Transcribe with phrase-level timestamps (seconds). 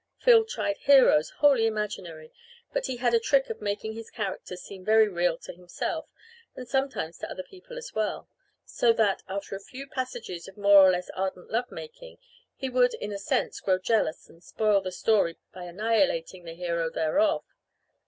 [0.17, 2.33] Phil tried heroes wholly imaginary,
[2.73, 6.07] but he had a trick of making his characters seem very real to himself
[6.55, 8.27] and sometimes to other people as well.
[8.65, 12.17] So that, after a few passages of more or less ardent love making,
[12.55, 16.89] he would in a sense grow jealous and spoil the story by annihilating the hero
[16.89, 17.45] thereof.